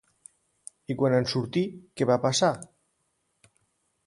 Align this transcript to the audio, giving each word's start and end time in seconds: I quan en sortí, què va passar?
I 0.93 0.95
quan 1.01 1.17
en 1.19 1.29
sortí, 1.33 1.63
què 2.01 2.09
va 2.13 2.19
passar? 2.27 2.53